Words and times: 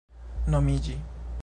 nomiĝi 0.55 0.97